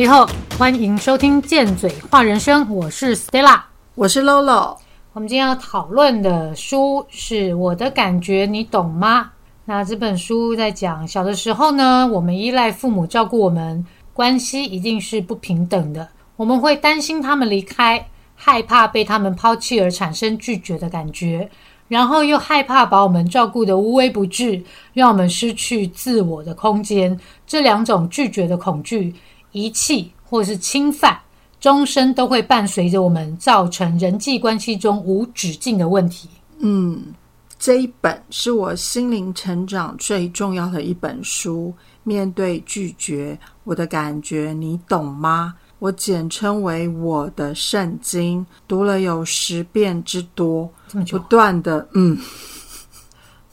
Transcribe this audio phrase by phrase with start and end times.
[0.00, 0.26] 你好，
[0.58, 3.60] 欢迎收听《贱嘴话人生》，我是 Stella。
[3.94, 4.74] 我是 Lolo，
[5.12, 9.32] 我们今天要讨论的书是我的感觉，你懂吗？
[9.66, 13.84] 那这本书在讲小的时候呢，我们依赖父母照顾我们，
[14.14, 16.08] 关系一定是不平等的。
[16.36, 18.02] 我们会担心他们离开，
[18.34, 21.46] 害怕被他们抛弃而产生拒绝的感觉，
[21.88, 27.20] 然后又害怕把我们照顾得无微不至，让我们失去自我的空间。
[27.46, 29.14] 这两种拒绝的恐惧、
[29.52, 31.18] 遗弃或是侵犯。
[31.60, 36.26] 终身都会伴随着我们，造成人际关系中无止境的问题。
[36.60, 37.12] 嗯，
[37.58, 41.74] 这一本是我心灵成长最重要的一本书。
[42.02, 45.54] 面对拒绝，我的感觉你懂吗？
[45.78, 50.66] 我简称为我的圣经，读了有十遍之多，
[51.10, 52.16] 不断的嗯，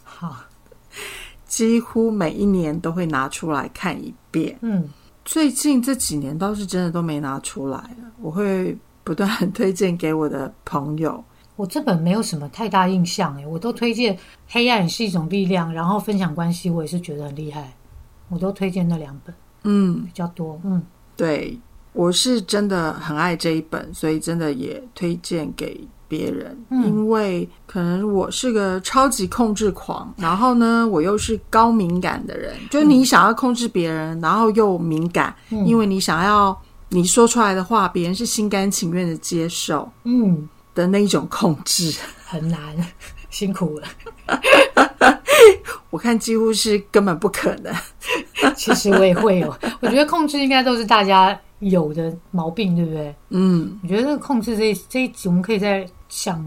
[0.05, 0.33] 好，
[1.45, 4.57] 几乎每一年都会拿出来看一遍。
[4.61, 4.87] 嗯。
[5.27, 11.21] 最近这几年倒是真的都没拿出来了，我会不断 推荐给我的朋友。
[11.57, 14.15] 我这本没有什么太大印象诶，我都推荐
[14.47, 17.73] 《黑暗是一种力量》，然后分享关系，我也是觉得很厉害，
[18.29, 20.81] 我都推荐那两本，嗯，比较多，嗯，
[21.17, 21.59] 对，
[21.91, 25.85] 我是真的很爱这一本，所以真的也推荐给。
[26.07, 36.57] 别人，因为可能我是个超级控制狂，然后呢，我又是高敏感的人，就你想要控制别人，然后又敏感，因为你想要
[36.89, 41.93] 你说出来的话，别人是心甘情愿的接受，嗯的那一种控制
[42.25, 42.59] 很难，
[43.29, 43.87] 辛苦了。
[45.89, 47.73] 我看几乎是根本不可能。
[48.55, 53.15] 其实我也会有，我觉得控制应该都是大家有的毛病，对不对？
[53.29, 56.43] 嗯，我觉得控制这这一集，我们可以再想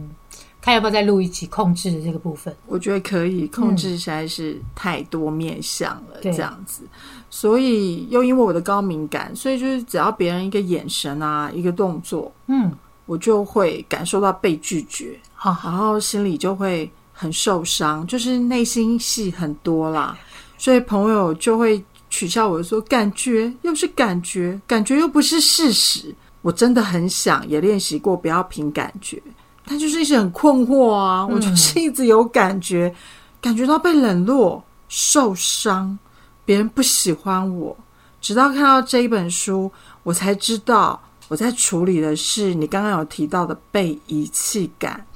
[0.60, 2.54] 看要不要再录一集控制的这个部分。
[2.66, 6.82] 我觉得可以，控制实在是太多面相了，这样子。
[7.30, 12.70] 所以又因为我的高敏感，所以就是只要别人一个眼神啊，一个动作，嗯，
[13.06, 20.18] 我就会感受到被拒绝，好，然后心里就会很受伤，就是内心戏很多啦。
[20.58, 29.22] 所以朋友就会取笑我说：“感觉又是感觉，感觉又不是事实。”我真的很想也练习过，不要凭感觉，
[29.70, 31.24] 但就是一直很困惑啊。
[31.24, 32.92] 我就是一直有感觉，
[33.40, 35.96] 感觉到被冷落、受伤，
[36.44, 37.76] 别人不喜欢我。
[38.20, 39.70] 直到看到这一本书，
[40.02, 45.06] 我才知道我在处理的是你刚刚有提到的被遗弃感，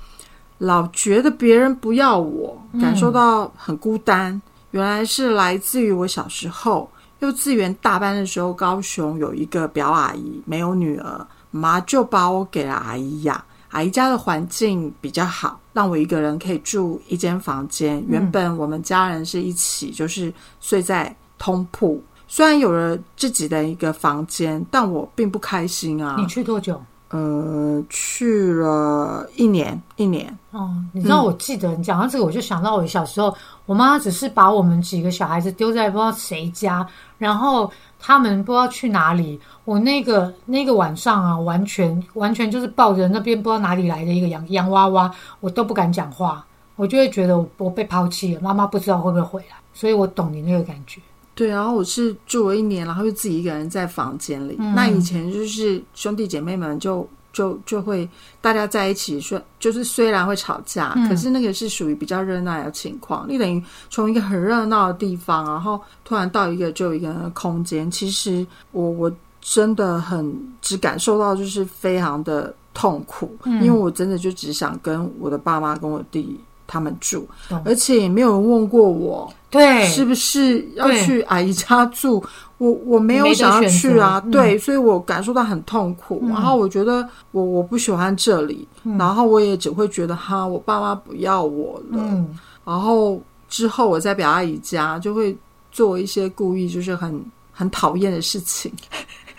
[0.59, 4.41] 老觉得别人不要我，感受到很孤单。
[4.71, 6.88] 原来是来自于我小时候
[7.19, 13.44] 幼稚园大班的时候，高雄有一个表阿姨没有女儿，妈就把我给了阿姨养。
[13.74, 18.02] 阿姨家的环境比较好，让我一个人可以住一间房间。
[18.06, 22.00] 原本我们家人是一起，就是睡在通铺。
[22.28, 26.14] 虽然有了自己的一个房间，但我并不开心啊。
[26.16, 26.80] 你去多久？
[27.08, 30.36] 呃，去了一年，一年。
[30.52, 33.34] 哦，你知道，我记得你讲到这个，我就想到我小时候，
[33.66, 36.86] 我妈只是把我们几个小孩子丢在不知道谁家，
[37.18, 39.41] 然后他们不知道去哪里。
[39.64, 45.10] 我那个那个晚上啊，完全完全就是抱着那边不知道哪里来的一个洋洋娃娃，
[45.41, 46.44] 我都不敢讲话，
[46.76, 51.00] 我就会觉得我被抛弃了，妈妈不知道会不会回来，所以我懂你那个感觉。
[51.34, 54.54] 对，然后我是住了一年，然后就自己一个人在房间里。
[54.56, 58.08] 那以前就是兄弟姐妹们就就就会
[58.41, 63.26] 大家在一起说，就是虽然会吵架，可是那个是属于比较热闹的情况。
[63.28, 63.60] 你等于
[63.91, 69.12] 从一个很热闹的地方，然后突然到一个就一个空间，其实我我
[69.44, 76.41] 真的很只感受到就是非常的痛苦，因为我真的就只想跟我的爸妈跟我弟。
[76.66, 77.28] 他们住，
[77.62, 82.25] 而且也没有人问过我，对，是不是要去阿姨家住？
[82.56, 86.25] 我我没有想要去啊，对，所以我感受到很痛苦。
[86.27, 88.66] 然后我觉得我我不喜欢这里，
[88.98, 92.24] 然后我也只会觉得哈，我爸妈不要我了。
[92.65, 95.36] 然后之后我在表阿姨家就会
[95.71, 97.22] 做一些故意就是很
[97.53, 98.72] 很讨厌的事情，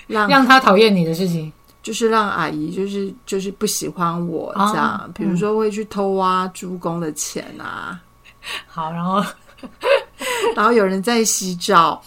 [0.08, 1.52] 让让他讨厌你的事情。
[1.84, 8.00] 就是让阿姨，就是就是不喜欢我这样，比如说会去偷挖猪公的钱啊。
[8.66, 9.24] 好，然后
[10.56, 12.02] 然后有人在洗澡，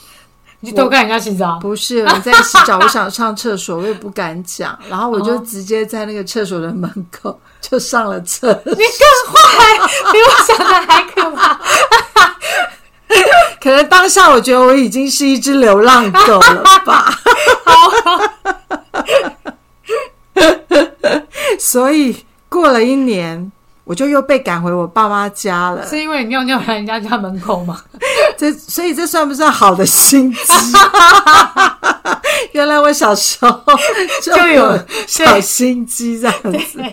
[0.59, 1.61] 你去偷看人家洗澡？
[1.61, 8.73] 不是，我在洗澡，我想上厕所，我也不敢讲， 然后我就直接在那个厕所的门口就上了厕所。
[8.73, 9.79] 你更坏，
[10.11, 11.61] 比我想的还可怕。
[13.61, 17.13] 可能当下我觉得我已经是一只流浪狗了吧。
[17.65, 17.91] 好。
[21.59, 23.51] 所以过了一年，
[23.85, 25.85] 我就又被赶回我爸妈家了。
[25.87, 27.81] 是因为你尿尿在人家家门口吗？
[28.39, 30.39] 这所以这算不算好的心机？
[32.53, 33.61] 原来我小时候
[34.23, 36.85] 就有小心机这样子。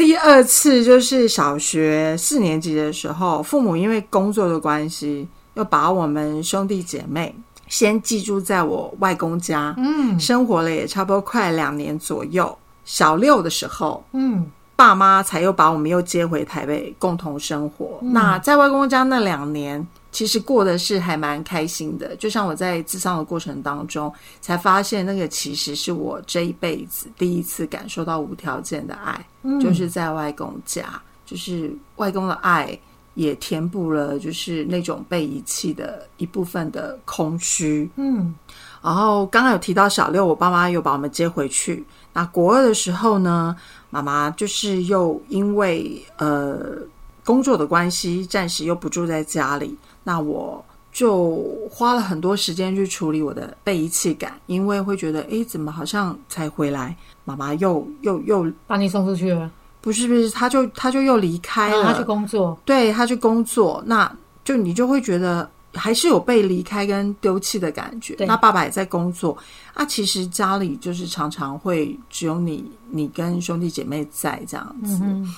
[0.00, 7.34] 对，第二次就是小学四年级的时候，父母因为工作的关系，又把我们兄弟姐妹
[7.68, 12.56] 先寄住在我外公家，嗯生活了也差不多快两年左右。
[12.86, 17.98] 小六的时候，嗯爸妈才又把我们又接回台北共同生活。
[18.00, 22.14] 那在外公家那两年，其实过的是还蛮开心的。
[22.16, 32.78] 就像我在自伤的过程当中，才发现那个其实是我这一辈子第一次感受到无条件的爱，嗯就是在外公家，就是外公的爱。
[33.14, 38.32] 也填补了就是那种被遗弃的一部分的空虚，嗯
[38.80, 41.84] 然后刚刚有提到小六，我爸妈又把我们接回去。
[42.12, 43.54] 那国二的时候呢，
[43.90, 46.78] 妈妈就是又因为呃
[47.24, 49.76] 工作的关系，暂时又不住在家里。
[50.02, 59.50] 那我就花了很多时间去处理我的被遗弃感，因为会觉得，诶，怎么好像才回来，妈妈又又又把你送出去了，
[59.80, 64.10] 不是不是，他就他就又离开了，他去工作，对他去工作，那
[64.42, 68.16] 就你就会觉得还是有被离开跟丢弃的感觉。
[68.16, 68.26] 对。
[68.26, 69.36] 那爸爸也在工作，
[69.74, 74.98] 啊，其实家里就是常常会只有你你跟兄弟姐妹在这样子。
[75.02, 75.32] 嗯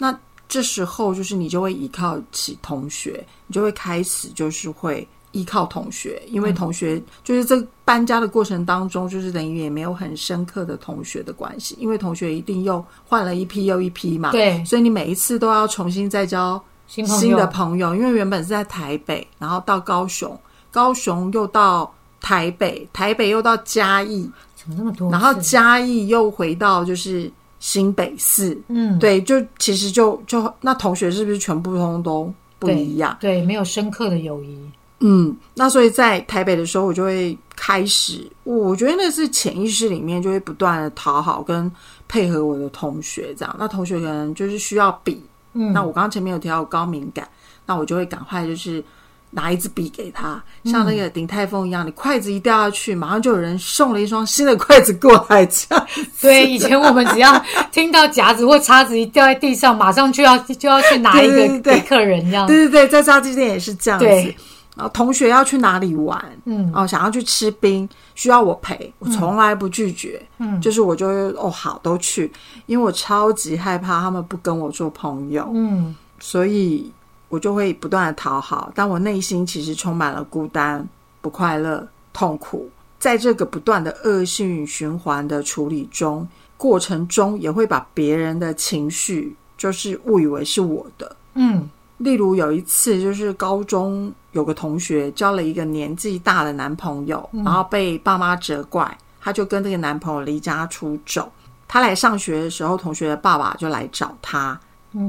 [0.00, 0.16] 那
[0.48, 20.38] 这时候就是你就会依靠起同学，你就会开始就是会依靠同学，因嗯为同学就是这搬家的过程当中，就是等于也没有很深刻的同学的关系，因为同学一定又换了一批又一批嘛，对，所以你每一次都要重新再交新新的朋友，因为原本是在台北，然后到高雄，
[20.70, 25.10] 高雄又到台北，台北又到嘉义，怎么那么多？
[25.10, 33.16] 然后嘉义又回到就是新北市，嗯，对，就其实就就那同学是不是全部通通都不一样？
[33.20, 34.58] 对，没有深刻的友谊，
[35.00, 41.70] 嗯，那所以在台北的时候，我就会开始，我觉得那是潜意识里面就会不断的讨好跟
[42.06, 43.56] 配合我的同学，这样。
[43.58, 45.22] 那同学可能就是需要比，
[45.54, 47.28] 嗯，那我刚刚前面有提到高敏感，
[47.66, 48.82] 那我就会赶快就是
[49.30, 55.86] 拿一支笔给他，像那个鼎泰丰一样，你筷子一掉下去，马上就有人送了一双新的筷子过来，这样。
[56.20, 57.38] 对，以前我们只要
[57.70, 62.46] 听到夹子或叉子一掉在地上，马上就要 就要去拿一个给客人这样。
[62.46, 64.06] 对对对，在炸鸡店也是这样子。
[64.06, 64.36] 对。
[64.76, 66.70] 然后同学要去哪里玩，嗯。
[66.72, 70.60] 哦，想要去吃冰，需要我陪，我从来不拒绝，嗯。
[70.60, 72.30] 就是我就会哦好都去，
[72.66, 75.94] 因为我超级害怕他们不跟我做朋友，嗯。
[76.20, 76.90] 所以
[77.28, 80.86] 我就会不断的讨好，但我内心其实充满了孤单、
[81.20, 86.26] 不快乐、痛苦，在这个不断的恶性循环的处理中，
[86.56, 91.16] 过程中也会把别人的情绪就是误以为是我的。
[91.34, 101.28] 嗯例如有一次，就是高中有个同学交了一个年纪大的男朋友，然后被爸妈责怪，她就跟这个男朋友离家出走。
[101.66, 104.58] 她来上学的时候，同学的爸爸就来找她，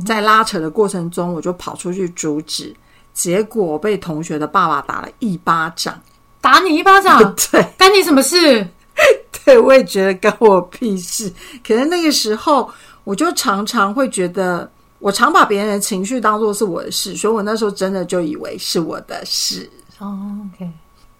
[0.05, 2.75] 在拉扯的过程中，我就跑出去阻止，
[3.13, 5.99] 结果被同学的爸爸打了一巴掌。
[6.41, 7.19] 打你一巴掌，
[7.51, 8.65] 对，干你什么事？
[9.45, 11.31] 对，我也觉得关我屁事。
[11.65, 12.69] 可是那个时候，
[13.03, 19.69] 我就常常会觉得，我常把别人的情绪当做是我的事，所以我那时候真的就以为是我的事。
[19.97, 20.17] 哦
[20.55, 20.69] ，OK，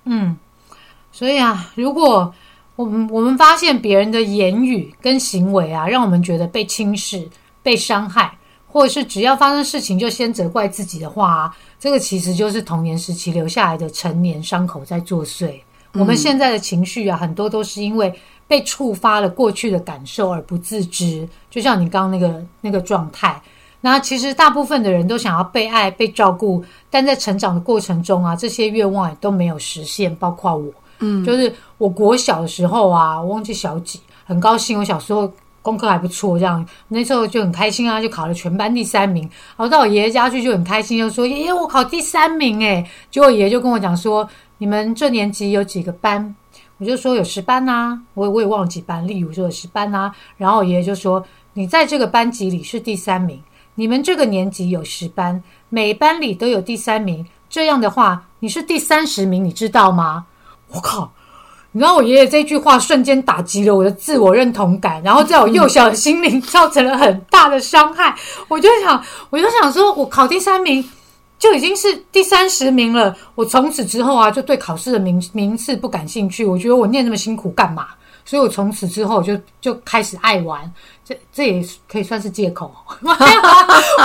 [0.05, 0.37] 嗯，
[1.11, 2.33] 所以啊，如果
[2.77, 7.27] 我们我们发现别人的言语跟行为啊，让我们觉得被轻视、
[7.61, 8.37] 被伤害，
[8.71, 15.59] 或者是只要发生事情就先责怪自己的话、啊，这个其实就是童年时期留下来的成年伤口在作祟。
[15.93, 18.13] 我们现在的情绪啊，很多都是因为
[18.47, 23.41] 被触发了过去的感受而不自知，就像你刚刚那个那个状态。
[23.81, 30.71] 那其实大部分的人都想要被爱、被照顾，但在成长的过程中啊，这些愿望也都没有实现，包括我。
[30.99, 39.23] 嗯，就是我国小的时候啊，我忘记小几，很高兴，我小时候功课还不错，这样那时候就很开心啊，就考了全班第三名。
[39.55, 46.35] 然后到我爷爷家去就很开心，就说：“爷爷，我考第三名诶。”结果爷爷就跟我讲说：“你们这年级有几个班？”
[46.79, 53.41] 我就说有十班呐、我我也忘了几班，例如说有十班呐、然后我爷爷就说：“你在这个班级里是第三名。”
[53.75, 60.25] 你们这个年级有十班，每班里都有第三名，这样的话你是第三十名，你知道吗？
[60.69, 61.11] 我靠！
[61.71, 68.15] 你知道我爷爷这句话瞬间打击了我的自我认同感，然后在我幼小的心灵造成了很大的伤害。
[68.47, 70.83] 我就想，我就想说，我考第三名
[71.37, 73.15] 就已经是第三十名了。
[73.35, 76.43] 我从此之后啊，就对考试的名名次不感兴趣。
[76.43, 77.89] 我觉得我念那么辛苦干嘛？
[78.25, 80.71] 所以我从此之后就就开始爱玩，
[81.09, 82.71] 这这也可以算是借口。
[83.01, 83.09] 我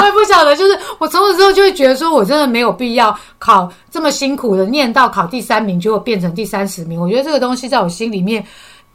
[0.07, 6.99] 也不晓得，就是我从此之后就会觉得说，我真的没有必要考这么辛苦的念到考第三名，结果变成第三十名。
[6.99, 8.43] 我觉得这个东西在我心里面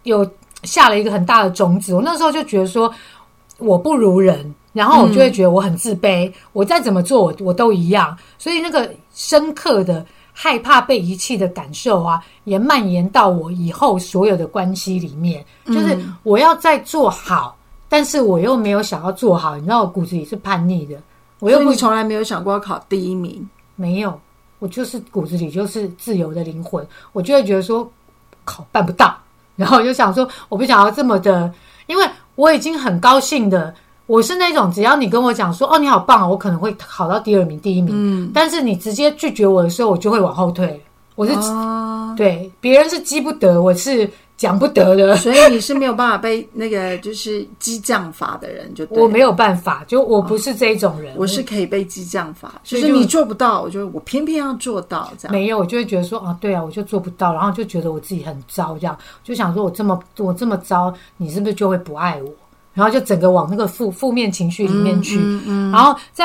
[0.03, 0.27] 有
[0.63, 1.93] 下了一个很大的种子。
[1.93, 2.91] 我那时候就觉得说，
[3.59, 8.17] 我不如人，然后我就会觉得我很自卑，我再怎么做我我都一样。
[8.39, 17.55] 所以那个深刻的害怕被遗弃的感受啊，也蔓延到我以后所有的关系里面，就是我要再做好。
[17.89, 20.95] 但是我又没有想要做好，你知道我骨子里是叛逆的，
[21.39, 24.17] 我又不从来没有想过要考第一名，没有，
[24.59, 27.91] 我就是骨子里就是自由的灵魂，我就会觉得说
[28.45, 29.17] 考办不到，
[29.55, 31.51] 然后我就想说我不想要这么的，
[31.87, 33.73] 因为我已经很高兴的，
[34.05, 40.79] 我是那种只要你跟我讲说哦你好棒哦，我可能会考到第二名、第一名，嗯，但是你直接拒绝我的时候，我就会往后退，
[41.15, 41.33] 我是
[42.15, 44.07] 对别人是激不得，我是。
[44.39, 55.33] 讲不得的，所以你是没有办法被那个就是激将法的人，就我没有办法，就我不是这种人，我是可以被激将法，就是你做不到，我就我偏偏要做到这样。
[55.33, 62.31] 没有，我就会觉得说啊，对啊，我就做不到，然后就觉得我自己很糟，这样就想说我这么我这么糟，你是不是就会不爱我？
[62.73, 65.69] 然后就整个往那个负负面情绪里面去嗯。
[65.69, 66.23] 然后在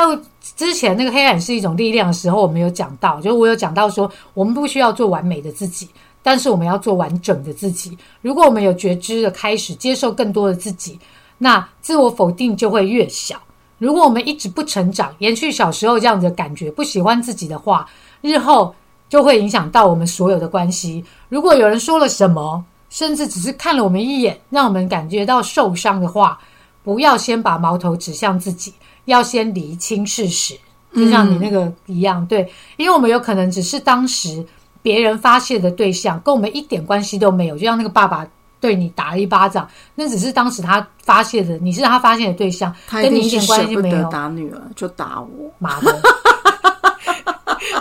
[0.57, 5.89] 之前那个黑暗是一种力量的时候，我们有讲到，就我有讲到说，我们不需要做完美的自己。
[6.27, 7.99] 但是我们要做完整的自己。
[8.23, 10.99] 如果我们有觉知的开始接受更多的自己，
[11.37, 13.39] 那自我否定就会越小。
[13.77, 17.87] 如果我们一直不成长，延续小时候这样子的感觉，不喜欢自己的话，
[18.23, 18.75] 日后
[19.11, 21.05] 就会影响到我们所有的关系。
[21.29, 26.39] 如果有人说了什么，甚至只是看了我们一眼，让我们感觉到受伤的话，
[26.83, 28.73] 不要先把矛头指向自己，
[29.05, 30.55] 要先厘清事实。
[30.95, 34.43] 就像你那个一样，对，因为我们有可能只是当时。
[34.85, 38.27] 别人发泄的对象跟我们一点关系都没有，就像那个爸爸
[38.61, 44.11] 对你打了一巴掌，那只是当时他发泄的，你是他发泄的对象，跟你一点关系没有。
[44.11, 45.99] 打女儿就打我，妈的！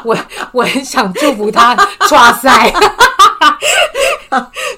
[0.05, 0.17] 我
[0.53, 1.75] 我很想祝福他
[2.07, 2.71] 抓塞。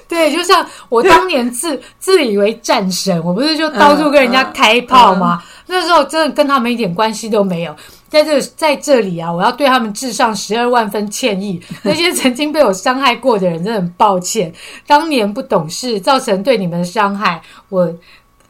[0.08, 5.40] 对，就像我当年自 自以为战神，我不是就到处跟人家开炮吗？
[5.66, 7.76] 那时候真的跟他们一点关系都没有。
[8.08, 11.60] 在这在这里啊，我要对他们致上十二万分歉意。
[11.82, 14.52] 那些曾经被我伤害过的人，真的很抱歉。
[14.86, 17.92] 当年不懂事，造成对你们的伤害，我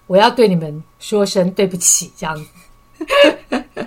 [0.06, 2.12] 我要对你们说声对不起。
[2.16, 3.86] 这样子，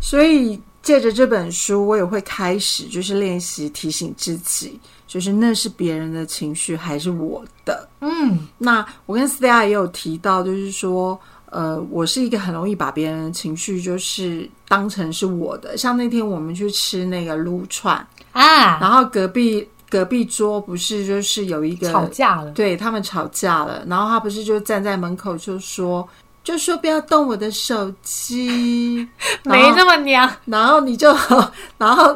[0.00, 7.88] 所以借着这本书，我也会开始就是练习提醒自己，就是那是别人的情绪还是我的？
[8.00, 11.18] 嗯，那我跟 Stella 也有提到，就是说。
[11.54, 15.76] 呃，我是一个很容易把别人的情绪就是当成是我的。
[15.76, 17.94] 像那天我们去吃那个撸串
[18.32, 26.04] 啊，然后隔壁隔壁桌不是就是有一个吵架了，对他们吵架了，然后他不是就站在门口就说
[26.42, 29.08] 就说不要动我的手机，
[29.46, 30.28] 没那么娘。
[30.46, 31.14] 然后你就
[31.78, 32.12] 然后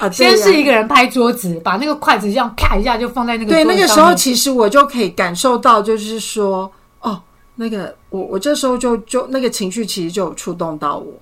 [0.00, 6.68] 啊，先是一个人拍桌子，把那个筷子这样啪一下就放在那个对那个时候，其实我就可以感受到，就是说
[7.02, 7.22] 哦。
[7.60, 11.12] 那个，我我这时候就就那个情绪其实就有触动到我。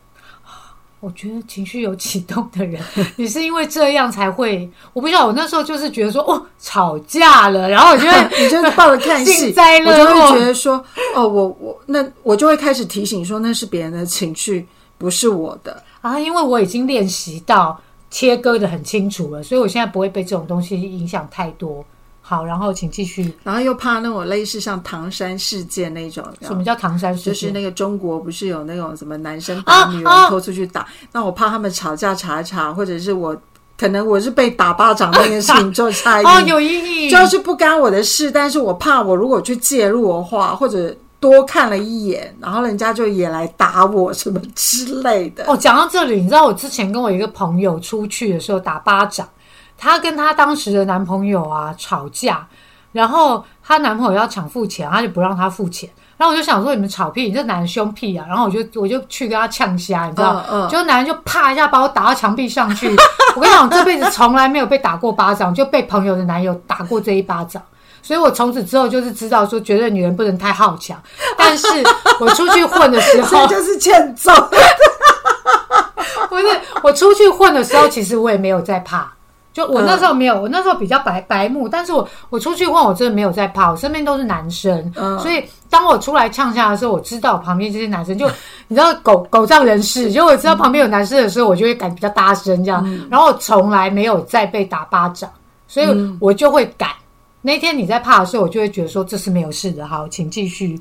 [1.00, 2.80] 我觉得情绪有启动的人，
[3.16, 4.70] 你是因为这样才会。
[4.92, 8.04] 我不知道，我那时候就是觉得说，哦，吵架了，然后我就
[8.38, 9.52] 你就抱着看戏，
[9.84, 10.76] 我就会觉得说，
[11.16, 14.64] 哦，我我那我就会开始提醒说，那是别人的情绪，
[14.96, 16.20] 不是我的啊。
[16.20, 17.76] 因为我已经练习到
[18.12, 21.84] 切割的很清楚了，所以我现在不会被这种东西影响太多。
[22.28, 23.32] 好，然后请继续。
[23.42, 26.22] 然后又怕那种类似像唐山事件那种。
[26.42, 27.32] 什么叫唐山事件？
[27.32, 30.86] 就是那个中国不是有那种什么男生把女人拖出去打？
[31.10, 33.34] 那我怕他们吵架查一查，或者是我
[33.78, 36.24] 可能我是被打巴掌那件事情做差异。
[36.26, 37.10] 哦，有阴影。
[37.10, 45.46] 就是不干我的事，但是我怕我如果去介入的话，或者多看了一眼，然后人家就也来打我什么之类的。
[45.46, 49.26] 哦，讲到这里，你知道我之前跟我一个朋友出去的时候打巴掌。
[49.78, 52.46] 她跟她当时的男朋友啊吵架，
[52.92, 55.88] 然后她男朋友要抢付钱，她就不让她付钱。
[56.18, 58.26] 然后我就想说，你们吵屁，你这男人凶屁啊！
[58.28, 60.66] 然后我就我就去跟他呛瞎，你知道？
[60.68, 62.88] 就男人就啪一下把我打到墙壁上去。
[63.36, 67.62] 我跟你讲，我这辈子从来没有被打过巴掌，就被朋友的男友打过这一巴掌。
[68.02, 71.00] 所以我从此之后就是知道说，绝对女人不能太好强。
[71.38, 71.68] 但是
[72.18, 74.32] 我出去混的时候， 就是欠揍。
[76.28, 76.46] 不是
[76.82, 79.08] 我出去混的时候，其实我也没有在怕。
[79.58, 88.30] 就我那时候没有，我那时候比较白白目，但是我我出去混，我真的没有在怕，我身边都是男生，所以当我出来呛下的时候，我知道旁边这些男生就
[88.68, 95.28] 你知道狗狗仗人势，就我知道旁边有男生的时候，我就会敢比较大声这样，然后从来没有再被打巴掌，
[95.66, 95.88] 所以
[96.20, 96.90] 我就会敢
[97.42, 99.84] 那天你在怕的时候，我就会觉得说这是没有事的。
[99.84, 100.78] 好，请继续。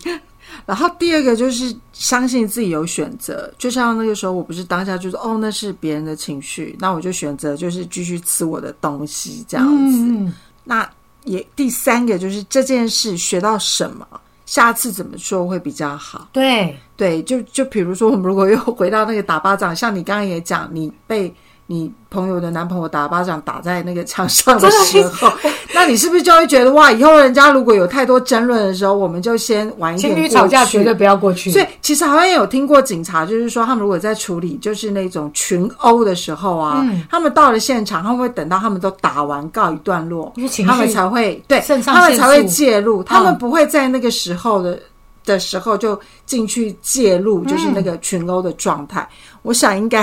[0.66, 9.98] 然后第二个就是相信自己有选择，就像那个时候我不是当下就是哦那是别人的情绪，那我就选择就是继续吃我的东西这样子。
[10.00, 10.90] 嗯，那
[11.24, 14.08] 也第三个就是这件事学到什么，
[14.46, 16.30] 下次怎么做会比较好。
[16.32, 21.34] 对，对，就就比如说我们如果又回到那个打巴掌，像你刚刚也讲，你被
[21.66, 25.30] 你朋友的男朋友打巴掌打在那个墙上的时候，
[25.78, 31.52] 那你是不是就会觉得哇，以后人家如果有太多争论的时候，我们就先玩一点情侣吵架绝对不要过去。
[31.52, 40.34] 所以其实好像也有听过警察，就是说他们如果在处理就是那种群殴的时候啊，嗯他们到了现场，他们会等到他们都打完告一段落
[40.66, 44.80] 他们才会对，他们才会介入，他嗯们不会在那个时候的。
[45.28, 49.06] 的时候就进去介入，就是那个群殴的状态。
[49.42, 50.02] 我想应该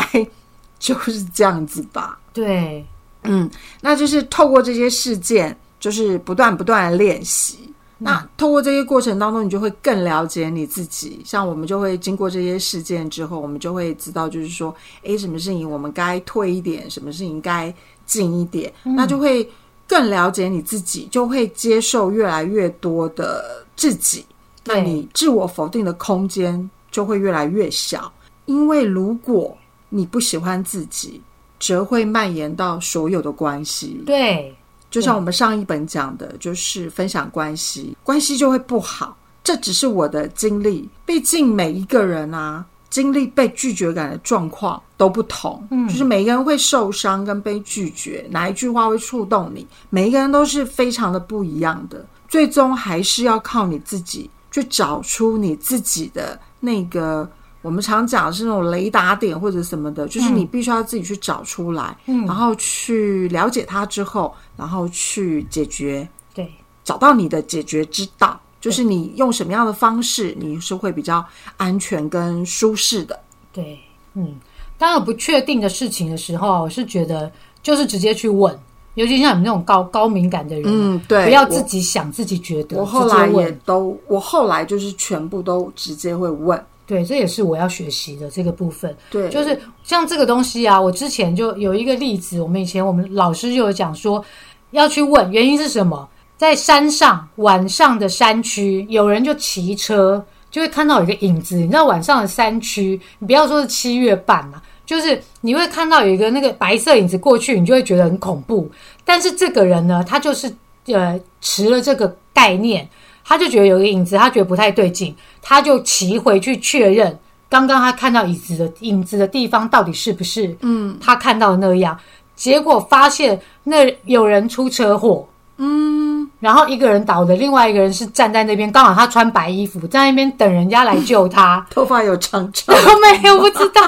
[0.78, 2.19] 就是这样子吧。
[2.35, 2.85] 对，
[3.23, 3.50] 嗯，
[3.81, 7.59] 那就是透过这些事件，就是不断不断的练习。
[7.99, 11.21] 那通过这些过程当中，你就会更了解你自己。
[11.26, 17.73] 像我们就会经过这些事件之后，我们就会知道，就是说，诶，什么事情我们该退一点，什么事情该
[18.07, 19.47] 进一点，那就会
[19.87, 24.25] 更了解你自己，就会接受越来越多的自己。
[24.64, 28.11] 那对你自我否定的空间就会越来越小，
[28.47, 29.55] 因为如果
[29.91, 31.21] 你不喜欢自己，
[31.61, 34.03] 则会蔓延到所有的关系。
[34.05, 34.55] 对，
[34.94, 39.16] 就像我们上一本讲的，就是分享关系，关系就会不好。
[39.42, 45.66] 这只是我的经历，毕竟每一个人啊，经历被拒绝感的状况都不同。
[45.72, 52.06] 嗯，就是每个人会受伤跟被拒绝，哪一句话会触动你，每一个人都是非常的不一样的。
[52.28, 57.28] 最终还是要靠你自己去找出你自己的那个。
[57.64, 66.52] 我们常讲的是那种雷达点或者什么的，就是你必须要自己去找出来，嗯然后去了解它之后，然后去解决，对，
[66.85, 71.25] 找到你的解决之道，就是你用什么样的方式，你是会比较
[71.56, 73.18] 安全跟舒适的。
[73.50, 73.79] 对，
[74.12, 74.35] 嗯，
[74.77, 78.55] 当有不确定的事情的时候，我是觉得就是直接去问，
[78.92, 82.83] 尤其像你们那种高高敏感的人，嗯，对，不要自己想自己觉得，我。
[82.83, 83.50] 我后来也。
[83.64, 88.94] 都，我后来就是全部都直接会问，对，这也是我要学习的这个部分。
[89.11, 94.25] 对，就是像这个东西啊，我之前就有一个例子，我们以前我们老师就有讲说，
[94.73, 96.09] 要去问原因是什么。
[96.37, 101.57] 在山上晚上的山区，有人就骑车，就会看到有一个影子。
[101.57, 108.68] 你知道晚上的山区，你不要说是七月半嘛、就是你会看到有一个那个白色影子过去，你就会觉得很恐怖。
[109.05, 110.53] 但是这个人呢，他就是
[110.87, 112.87] 呃持了这个概念，
[113.24, 121.98] 他就觉得有一个影子，他觉得不太对劲，他就骑回去确认刚刚他看到椅子的影子的地方到底是不是嗯他看到的那样。
[122.37, 125.24] 结果发现那有人出车祸，
[125.58, 131.64] 嗯，然后一个人倒的，另外一个人是站在那边，刚好他穿白衣服，在那边等人家来救他。
[131.70, 133.82] 头发有长长，我 没有不知道，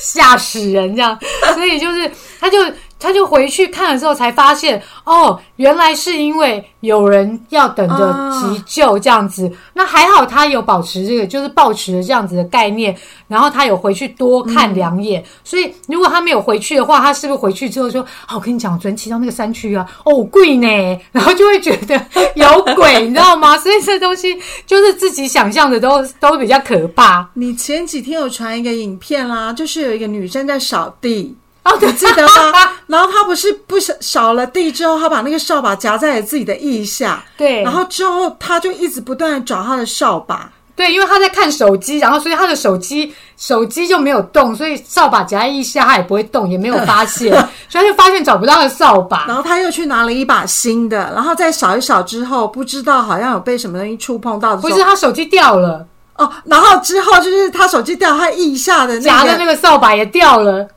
[0.00, 1.16] 吓死人这样。
[1.54, 2.58] 所以就是，他就
[3.04, 9.50] 他就回去看了之后才发现，哦，原来是因为有人要等着急救这样子。
[9.74, 12.96] 那还好他有保持这个，就是保持着这样子的概念，
[13.28, 15.22] 然后他有回去多看两眼。
[15.44, 21.94] 所以如果他没有回去的话，他是不是回去之后说，哦，我跟你讲，我昨天骑到那个山区啊，哦，贵呢，然后就会觉得
[22.36, 23.56] 有鬼，你知道吗？
[23.60, 24.34] 所以这东西
[24.66, 27.28] 就是自己想象的都都比较可怕。
[27.34, 31.36] 你前几天有传一个影片啦，就是有一个女生在扫地。
[31.64, 32.70] 哦，你记得吗？
[32.86, 47.32] 然后他不是不扫扫了地之后，他把那个扫把夹在了自己的腋下，对，然后之后他就一直不断的找他的扫把，对，因为他在看手机，然后所以他的手机手机就没有动，所以扫把夹在腋下，他也不会动，也没有发现，
[47.70, 49.24] 所以他就发现找不到的扫把。
[49.26, 60.68] 然后他又去拿了一把新的，然后再扫一扫之后，不知道好像有被什么东西触碰到的，不是他手机掉了，哦，然后之后就是他手机掉，他腋下的那个，夹的那个扫把也掉了。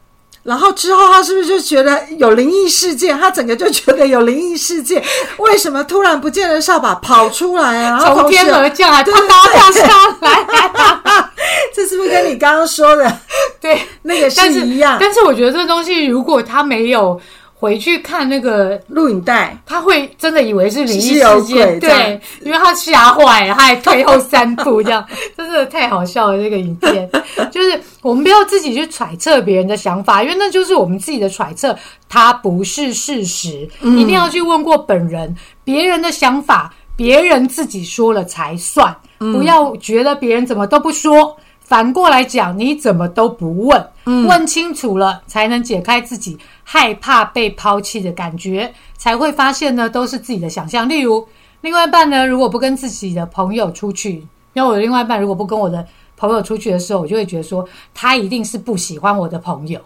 [0.48, 3.20] 然后之后他是不是就觉得有灵异事件？
[3.20, 5.04] 他整个就觉得有灵异事件，
[5.40, 8.00] 为什么突然不见了扫把跑出来啊？
[8.16, 11.30] 从天而降，还啪对对嗒掉下来。
[11.76, 13.20] 这是不是跟你刚刚说的
[13.60, 14.98] 对，那个是是一样？
[15.02, 17.20] 但是我觉得这东西，如果他没有
[17.60, 25.04] 回去看那个录影带，他会真的以为是灵异事件，对，因为他吓坏了，他还退后三步，这样
[25.36, 26.38] 真的太好笑了。
[26.38, 27.10] 这个影片
[27.52, 31.76] 就是我们不要自己去揣测别人的想法，因为那就是我们自己的揣测，
[32.08, 33.68] 它不是事实。
[33.82, 41.36] 一定要去问过本人，别人的想法，别人自己说了才算，不要觉得别人怎么都不说。
[41.68, 50.88] 反过来讲，你怎么都不问，问清楚了，才能解开自己害怕被抛弃的感觉，才会发现呢，都是自己的想象。
[50.88, 51.28] 例如，
[51.60, 59.82] 另外一半呢，如果不跟自己的朋友出去，因为我的另外一半如果不跟我的朋友出去的时候，我就会觉得说，他一定是不喜欢我的朋友。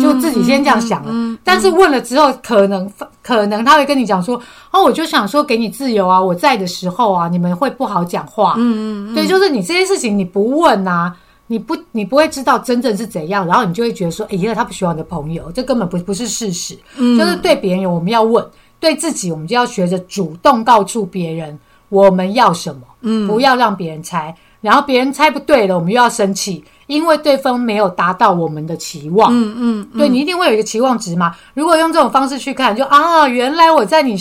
[0.00, 2.90] 就自己先这样想了，但是问了之后，可能
[3.22, 11.14] 可能他会跟你讲说，哦，我就想说给你自由啊，我在的时候啊，你们会不好讲话，嗯嗯，对，就是你这些事情你不问啊，
[11.46, 18.42] 你不你不会知道真正是怎样，然后你就会觉得说，哎呀，他不喜欢我的朋友，这根本不不是事实，就是对别人我们要问，
[18.80, 21.58] 对自己我们就要学着主动告诉别人
[21.90, 26.64] 我们要什么，嗯，不要让别人猜，然后别人猜不对了，我们又要生气。
[26.86, 31.34] 因为对方没有达到我们的期望，嗯嗯，对你一定会有一个期望值嘛。
[31.54, 34.16] 如果用这种方式去看，就啊，原来我在你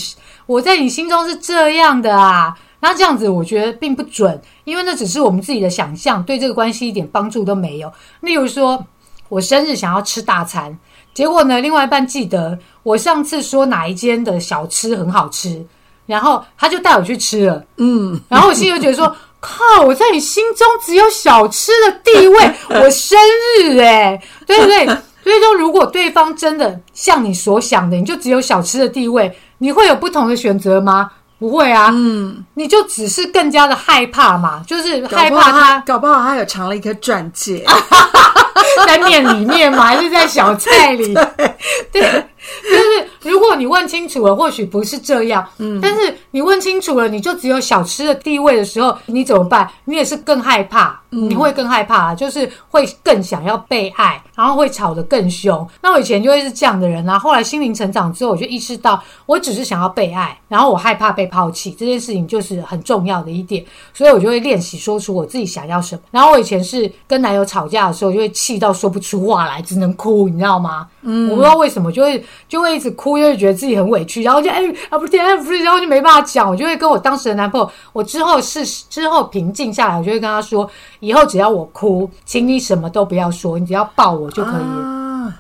[0.48, 7.92] 我在你心中是这样的啊，那这样子我觉得并不准，因为那只是我们自己的想象，对这个关系一点帮助都没有。
[8.22, 8.84] 例如说，
[9.30, 10.76] 我生日想要吃大餐，
[11.14, 15.64] 结果呢，另外一半记得我上次说哪一间的小吃很好吃，
[16.08, 19.16] 然后他就带我去吃了，嗯，然后我心里就觉得说。
[19.46, 19.84] 靠！
[19.84, 23.18] 我在你心中只有小吃的地位， 我生
[23.60, 24.86] 日哎，对不对？
[25.24, 31.12] 所以说，如果对方真的像你所想的，你就只有小吃的地位，你会有不同的选择吗？
[31.38, 37.66] 不会啊，嗯，你就只是更加的害怕嘛，就是害怕他，搞不好他有藏了一颗钻戒
[38.88, 41.14] 在面里面嘛，还是在小菜里？
[41.92, 42.26] 对。
[42.64, 45.46] 就是如果你问清楚了，或许不是这样。
[45.58, 49.70] 嗯，但是你问清楚了，你就只有小吃的地位的时候，你怎么办？
[49.86, 55.68] 你也是更害怕，你会更害怕，就是会更想要被爱，然后会吵得更凶。
[55.82, 57.18] 那我以前就会是这样的人啊。
[57.20, 66.02] 后来心灵成长之后，我就意识到，我只是想要被爱，然后我害怕被抛弃这件事情就是很重要的一点，所以我就会练习说出我自己想要什么。
[66.12, 70.88] 然后我以前是跟男友吵架的时候，就会气到说不出话来，只能哭，你知道吗？
[71.02, 72.24] 嗯，我不知道为什么就会。
[72.48, 84.96] 就会一直哭，就会觉得自己很委屈，然后就哎啊不天不是，然后就没办法讲，我就会跟我当时的男朋友，我之后是之后平静下来，我就会跟他说，以后只要我哭，请你什么都不要说，你只要抱我就可以了。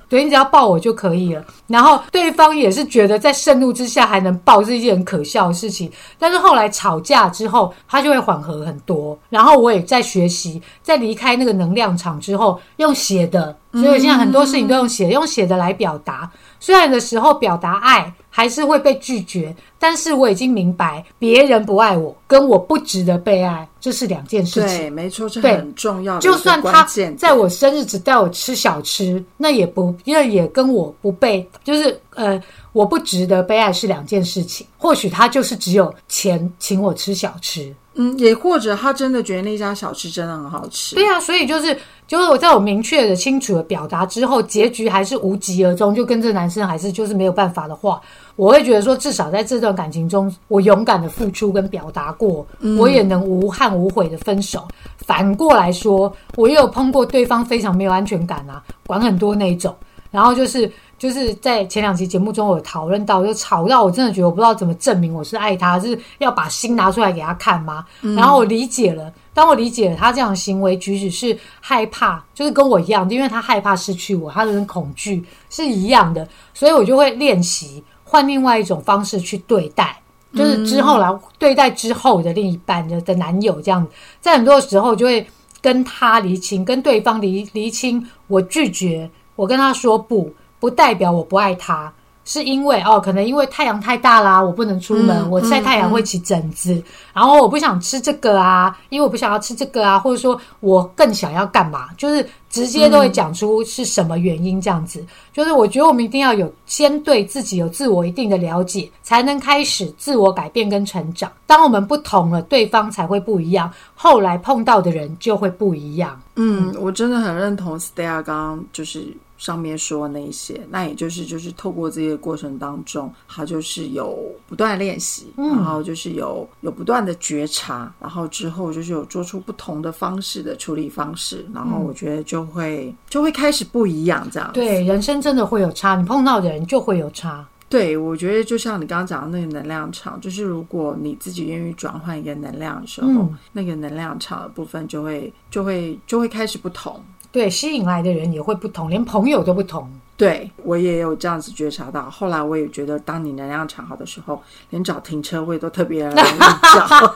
[0.10, 5.92] 对你只要抱我就可以了，然后对方也是觉得在盛怒之下还能抱是一件很可笑的事情。
[6.18, 9.18] 但是后来吵架之后，他就会缓和很多。
[9.30, 16.32] 然后我也在学习，在离开那个能量场之后，用写的，所以现在很多事情都用写，用写的来表达。
[16.65, 18.12] 虽然的时候表达爱。
[18.36, 24.78] 还是会被拒绝，但是我已经明白，别人不爱我，跟我不值得被爱，这是两件事情。
[24.78, 26.19] 对，没错，这很重要。
[26.19, 26.86] 就算他
[27.17, 32.38] 在我生日只带我吃小吃，那也不，因为也跟我不被，就是呃，
[32.73, 34.67] 我不值得被爱是两件事情。
[34.78, 40.95] 或许他就是只有钱请我吃小吃，嗯，也或者他真的觉得那家小吃真的很好吃。
[40.95, 41.80] 对呀，所以就是。
[42.08, 48.00] 就是我在我明确的、清楚的表达之后，结局还是无疾而终，就跟这男生还是就是没有办法的话，
[48.36, 52.46] 我会觉得说，至少在这段感情中，我勇敢的付出跟表达过，
[52.78, 54.68] 我也能无憾无悔的分手。
[55.00, 59.76] 反过来说，我也有碰过对方非常没有安全感啊，管很多那种，
[60.12, 60.72] 然后就是。
[60.98, 67.86] 就是在前两期节目中，我讨论到，就吵到我真的觉得我不知道怎么证明我是爱他，是要把心拿出来给他看吗？
[68.15, 80.02] 然后我理解了，当我理解了他这样的行为举止是害怕，就是跟我一样，因为他害怕失去我，他的恐惧是一样的，所以我就会练习换另外一种方式去对待，
[80.34, 83.86] 就是之后来对待之后的另一半的的男友这样，
[84.21, 85.28] 在很多时候就会
[85.62, 90.34] 跟他离清，跟对方离离清，我拒绝，我跟他说不。
[90.58, 91.93] 不代表我不爱他，
[92.26, 96.84] 是因为哦，可能因为太阳太大啦，我不能出门，我晒太阳会起疹子，
[97.14, 105.06] 然后我不想吃这个啊，因为我不想要吃这个啊，或者说我更想要干嘛，就是直接都会讲出是什么原因这样子。
[105.32, 111.32] 就是我觉得我们一定要有先对自己有自我一定的了解，才能开始自我改变跟成长。
[111.46, 116.20] 当我们不同了，对方才会不一样，后来碰到的人就会不一样。
[116.38, 119.16] 嗯，我真的很认同 Stella 刚刚就是。
[119.38, 124.17] 上面说那些，那也就是就是透过这些过程当中，他就是有
[124.48, 134.50] 不断练习，然后就是有有不断的觉察，然后之后就是有做出不同的方式的处理方式，然后我觉得就会就会开始不一样这样。
[134.54, 137.45] 对，人生真的会有差，你碰到的人就会有差。
[137.67, 147.04] 对，我觉得就像你刚刚讲的那个能量场，就是如果你自己愿意转换一个能量的时候，那个能量场的部分就会就会就会开始不同。
[147.36, 149.91] 对，吸引来的人也会不同，连朋友都不同。
[150.15, 152.10] 对我也有这样子觉察到。
[152.10, 157.13] 后来我也觉得，当你能量场好的时候，连找停车位都特别容易找。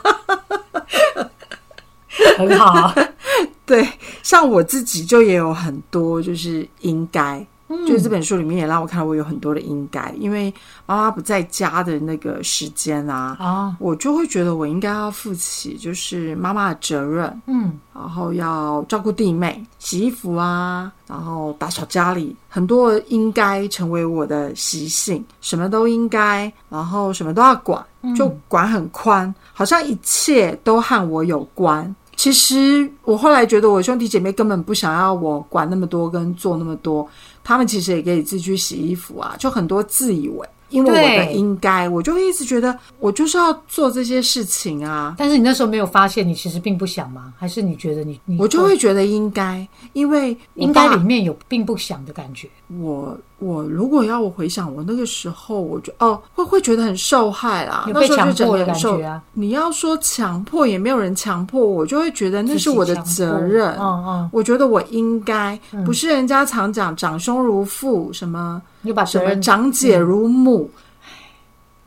[2.37, 2.93] 很好。
[3.65, 3.87] 对，
[4.21, 7.47] 像我自己就也有很多就是应该。
[7.87, 10.51] 就是这本书里面也让我看到我有很多的应该，因为
[10.87, 31.95] 妈妈不在家的那个时间啊，啊，我就会觉得我应该要负起就是妈妈的责任，嗯，然后要照顾弟妹、洗衣服啊，然后打扫家里，很多应该成为我的习性，什么都应该，然后什么都要管，就管很宽，好像一切都和我有关。
[32.19, 37.07] 其实我后来觉得，我兄弟姐妹根本不想要我管那么多跟做那么多。
[37.45, 45.15] 他们其实也可以自己去洗衣服啊，就很多自以为，因为我的应该，我就一直觉得我就是要做这些事情啊。
[45.17, 47.33] 但是你那时候没有发现，你其实并不想吗？
[47.37, 52.49] 还是你觉得你，我就会觉得应该，因为应该里面有并不想的感觉。
[52.81, 53.17] 我。
[53.39, 59.21] 我如果要我回想我那个时候，我觉哦会会觉得很受害啦，那时候就整个感觉啊。
[59.33, 63.75] 你要说强迫也没有人强迫我，就会觉得那是我的责任。
[63.79, 70.69] 嗯嗯，我觉得我应该不是人家常讲长兄如父，什么你把什么长姐如母，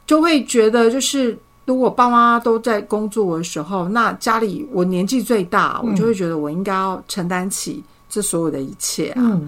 [0.06, 9.38] 就会觉得就是如果爸妈都在工作的时候，那家里我年纪最大，我就会觉得我应该要承担起这所有的一切啊。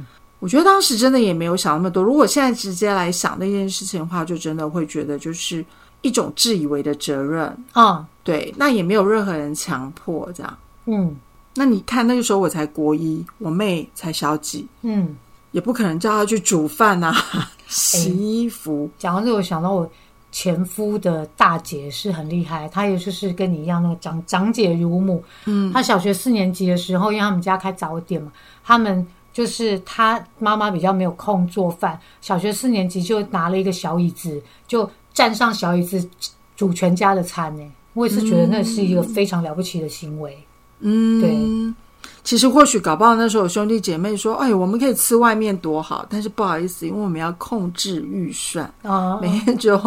[0.45, 2.03] 我觉得当时真的也没有想那么多。
[2.03, 5.65] 如果现在直接来想那件事情的话，就真的会觉得就是
[6.03, 8.07] 一种自以为的责任啊。
[8.23, 10.59] 对，那也没有任何人强迫这样。
[10.85, 11.17] 嗯，
[11.55, 15.17] 那你看那个时候我才国一，我妹才小几，嗯，
[15.53, 17.17] 也不可能叫她去煮饭啊
[17.67, 18.91] 洗衣服。
[18.99, 19.91] 讲到这，我想到我
[20.31, 25.25] 前夫的大姐是很厉害，她也就是跟你一样，那个长长姐如母。
[25.47, 28.31] 嗯，她小学四年级的时候，因为他们家开早点嘛，
[28.63, 29.07] 他们。
[29.35, 36.09] 就是他妈妈比较没有空做饭，小学四年级就拿了一个小椅子，就站上小椅子
[36.57, 37.73] 煮全家的餐呢。
[37.94, 40.38] 我也是觉得那是一个非常了不起的行为。
[40.81, 41.75] 嗯，对。
[42.23, 49.79] 其实或许搞不好那时候兄弟姐妹说：“哎，我们可以吃外面多好。”但是不好意思，因为我们要控制预算啊，每天只有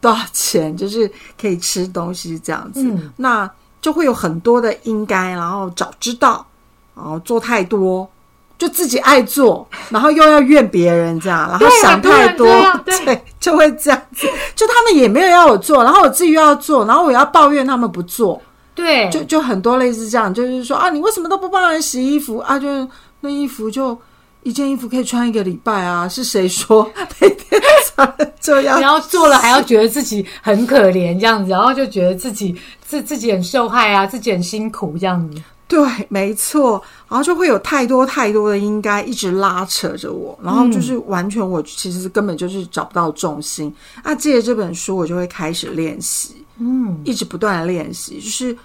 [0.00, 1.10] 多少钱，就是
[1.40, 2.96] 可以吃东西这样子。
[3.16, 6.46] 那就会有很多的应该，然后早知道，
[6.94, 8.08] 然后做太多。
[8.60, 12.46] 就自己爱做，然后又要怨别人这样，然后想太多，
[12.84, 14.28] 对，就会这样子。
[14.54, 18.38] 就他们也没有要我做，然后我自己又要做，然后我要抱怨他们不做，
[18.74, 22.58] 对，就就很多类似这样，就是说啊，你为什么都不帮人洗衣服啊？
[22.58, 22.68] 就
[23.20, 23.98] 那衣服就
[24.42, 26.06] 一件衣服可以穿一个礼拜啊？
[26.06, 26.86] 是谁说
[27.18, 27.58] 每天
[27.94, 28.78] 穿这样？
[28.78, 32.54] 然后做了还要觉得自己很可怜这样子，然后就觉得自己
[32.86, 35.42] 自自己很受害啊，自己很辛苦这样子。
[35.70, 43.72] 对，没错，然后就会有太多太多的应该一直拉扯着我，然后就是完全我其实根本就是找不到重心。
[44.02, 48.56] 那借着这本书，我就会开始练习，嗯，一直不断的练习，就是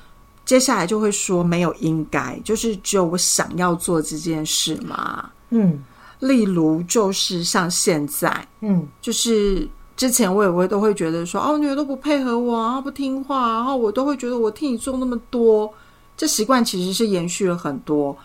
[0.45, 5.83] 接下来就会说没有应该，就是只有我想要做这件事嘛，嗯，
[6.21, 15.71] 例如就是像现在，嗯，就是之前我也会都会觉得说，哦，女儿都不配合我啊，不听话，然后我都会觉得我替你做那么多。
[16.17, 18.15] 这习惯其实是延续了很多，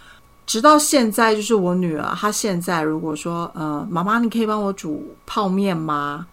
[0.46, 6.26] 直到现在，就是我女儿，她现在如果说，呃，妈妈，你可以帮我煮泡面吗？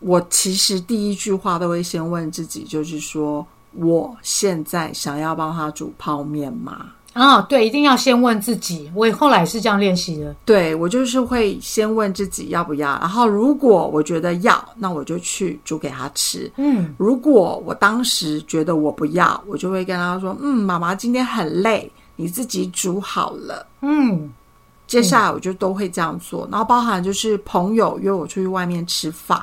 [0.00, 6.92] 我其实第一句话都会先问自己，就是说，我现在想要帮她煮泡面吗？
[7.12, 8.90] 啊，对，一定要先问自己。
[8.94, 10.34] 我后来是这样练习的。
[10.46, 16.50] 对，我就是会先问自己要不要，然后如果我觉得要，那我就去煮给他吃。
[16.56, 24.32] 嗯，如果我当时觉得我不要，我就会跟他说：“嗯，妈妈今天很累，你自己煮好了。”嗯，
[24.86, 26.48] 接下来我就都会这样做。
[26.50, 29.38] 然后包含就是朋友约我出去外面吃饭，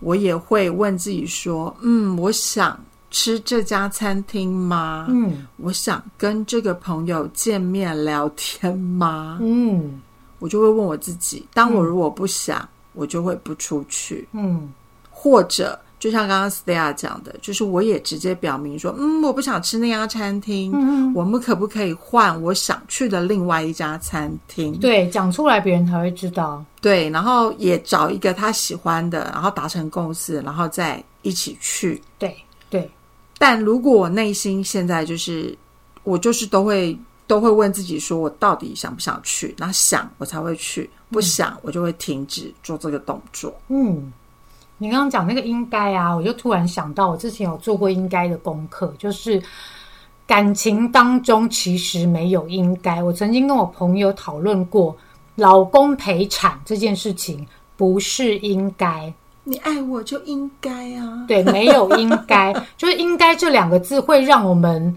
[0.00, 2.78] 我也会问自己说：“嗯，我想。”
[3.12, 5.06] 吃这家餐厅吗？
[5.08, 9.38] 嗯，我想跟这个朋友见面聊天吗？
[9.40, 10.00] 嗯，
[10.40, 14.26] 我就会问我自己：当我如果不想，我就会不出去。
[14.32, 14.72] 嗯，
[15.10, 20.72] 或者就像刚刚 Stella 讲的，就是我也直接表明说：嗯，我不想吃那家餐厅。
[20.74, 24.76] 嗯，我们可不可以换我想去的另外一家餐厅？
[24.80, 26.64] 对，讲出来别人才会知道。
[26.80, 32.02] 对，然后也找一个他喜欢的，然后达成共识，然后再一起去。
[32.18, 32.36] 对对。
[33.42, 35.58] 但如果我内心现在就是，
[36.04, 39.52] 我就是都会都会问自己，说我到底想不想去？
[39.58, 43.52] 那想我才会去，不想我就会停止做这个动作。
[43.66, 44.12] 嗯，
[44.78, 49.42] 你刚刚讲那个应该啊，我就突然想到，我之前有做过应该的功课，就是
[50.24, 53.02] 感情当中其实没有应该。
[53.02, 54.96] 我曾经跟我朋友讨论过，
[55.34, 57.44] 老公陪产这件事情
[57.76, 59.12] 不是应该。
[59.44, 64.96] 你爱我就应该啊，对，没有应该， 就是应该这两个字会让我们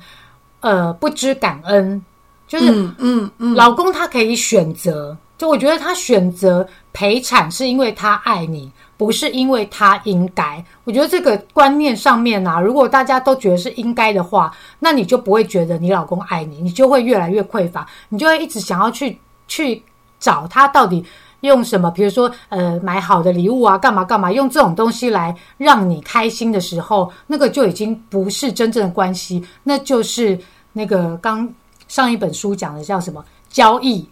[0.59, 1.99] 呃不知感恩，
[2.47, 10.63] 就是嗯嗯嗯，老公他可以选择，就我觉得他选择陪产是因为他爱你，不是因为他应该。
[10.83, 19.81] 我觉得这个观念上面啊，如果大家都觉得是应该的话，那你就不会觉得你老公爱你，你就会越来越匮乏，你就会一直想要去去
[20.19, 21.03] 找他到底。
[21.45, 21.89] 用什么？
[21.91, 24.31] 比如说，呃，买好的礼物啊，干嘛干嘛？
[24.31, 30.37] 用这种东西来让你开心的时候，那个就已经不是真正的关系，那就是
[30.73, 31.47] 那个刚
[31.87, 34.07] 上一本书讲的叫什么交易？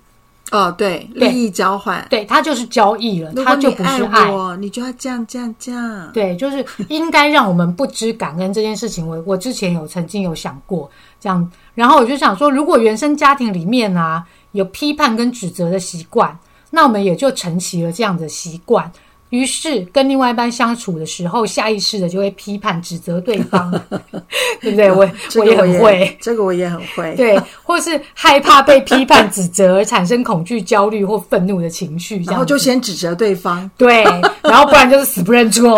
[0.52, 4.30] 哦，对，利益交换，对，它就是交易了，如果它就不是爱。
[4.30, 6.12] 我，你就要这样这样这样。
[6.14, 9.08] 对，就是应该让我们不知感恩这件事情。
[9.08, 10.88] 我我之前有曾经有想过
[11.20, 16.38] 这样，然后我就想说，如果原生家庭里面啊有批判跟指责的习惯。
[16.76, 18.92] 那我们也就承袭了这样的习惯，
[19.30, 23.72] 于是跟另外一半相处的时候，下意识的就会批判指责对方，
[24.60, 24.92] 对不对？
[24.92, 34.04] 我我也很会，这个我也很会，对，或是害怕被批判指责而产生恐惧、焦虑或愤怒的情绪，然后就先指责对方，对，
[34.42, 35.78] 然后不然就是死不认错，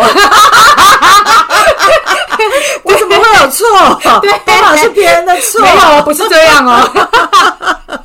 [2.84, 3.66] 我怎么会有错？
[4.22, 6.80] 对，都嘛是别人的错，没有，不是这样哦。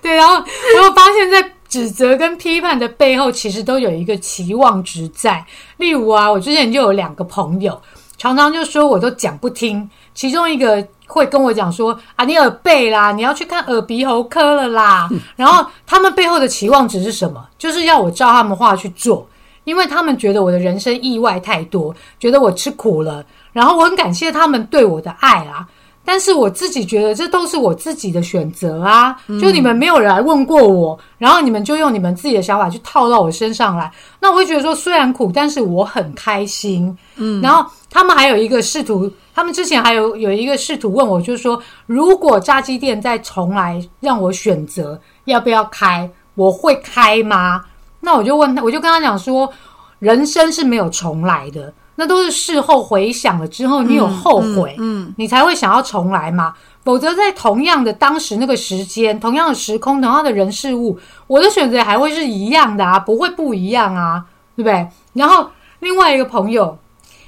[0.00, 1.42] 对，然后我发现，在
[1.74, 5.44] 指责跟批判的背后，其实都有一个期望值在。
[5.78, 7.82] 例如啊，我之前就有两个朋友，
[8.16, 9.90] 常常就说我都讲不听。
[10.14, 17.44] 其中一个会跟我讲说：“啊，你耳背啦，你要去看耳鼻喉科了啦。”然后他们背后的期望值是什么？
[17.58, 19.26] 就是要我照他们话去做，
[19.64, 23.26] 因为他们觉得我的人生意外太多，觉得我吃苦了。
[23.52, 25.66] 然后我很感谢他们对我的爱啊。
[26.04, 33.90] 但是我自己觉得这都是我自己的选择啊，就你们没有人来问过我，然后你们就用你们自己的想法去套到我身上来，
[34.20, 36.96] 那我会觉得说虽然苦，但是我很开心。
[37.16, 47.64] 嗯，然后他们还有一个试图，他们之前还有有一个试图问我，就是说如果炸鸡店再重来让我选择要不要开，我会开吗？
[48.00, 49.50] 那我就问他，我就跟他讲说，
[49.98, 51.72] 人生是没有重来的。
[51.96, 56.54] 那都是事后回想了之后，你有后悔，嗯，你才会想要重来嘛。
[56.84, 64.24] 否则在同样的当时那个时间、同样的时空、同样的人事物，我的选择还会是一样的啊，不会不一样啊，
[64.56, 64.88] 对不对？
[65.14, 65.48] 然后
[65.80, 66.78] 另外一个朋友。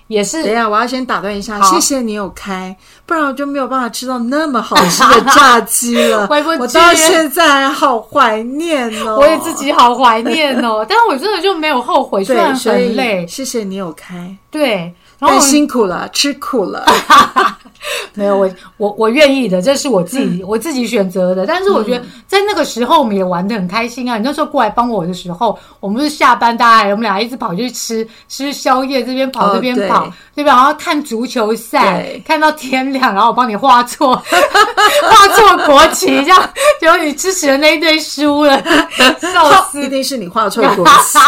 [0.09, 6.27] 也是，等一下，我要先打断一下，谢谢你有开，不然我就没有办法吃到那么好吃的炸鸡了。
[6.59, 13.27] 我到现在好怀念哦，我也自己好怀念哦， 但我真的就没有后悔，虽然很累。
[13.27, 14.95] 谢谢你有开，对。
[15.21, 16.85] 太辛苦了，吃苦了。
[18.15, 21.47] 没有我，我我愿意的，这是我自己我自己选择的。
[21.47, 24.17] 但是我觉得在那个时候，我们也玩的很开心啊。
[24.17, 30.57] 你那时候过来帮我的时候，我们是下班，大家我们俩一直跑去吃吃宵夜，这边跑这边跑，对吧？
[30.57, 34.17] 然后看足球赛，看到天亮，然后我帮你画错
[35.05, 36.51] 画错国旗，这样
[36.81, 38.61] 结果你支持的那一队输了，
[39.21, 39.85] 笑死！
[39.85, 41.19] 一定是你画错国旗。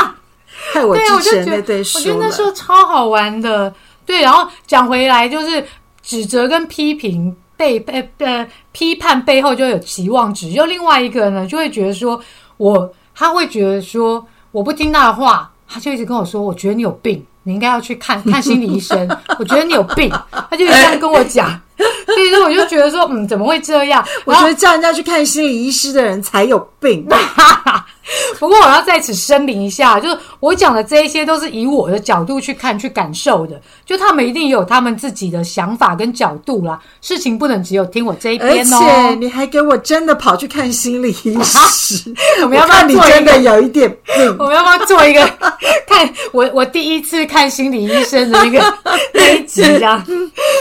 [0.72, 3.72] 害我支持那对我觉得那时候超好玩的。
[4.07, 5.62] 对，然后讲回来，就是
[6.02, 10.48] 指责跟批评背背呃批判背后就有期望值。
[10.48, 12.18] 又另外一个呢，就会觉得说
[12.57, 19.07] 我他会觉得说我不听他的话，他就一直跟我说，我觉得你有病，你应该要去看 看心理医生。
[19.38, 20.11] 我觉得你有病，
[20.50, 21.61] 他就这样跟我讲。
[22.07, 24.02] 所以说，我就觉得说，嗯，怎么会这样？
[24.24, 27.07] 我觉得叫人家去看心理医师的人才有病。
[28.38, 33.61] 不过我要在此声明一下，就是我讲的这一些都是以我的角度去看、去感受的。
[33.85, 38.79] 就他们一定有他们自己的想法跟角度啦，事情不能只有听我这一边哦。
[38.81, 44.37] 而且你还给我真的跑去看心理医师， 我们要不要你真的有一点病？
[44.38, 45.21] 我们要不要做一个
[45.88, 48.75] 看我我第一次看心理医生的那个
[49.14, 49.62] 那一集？
[49.62, 50.05] 这样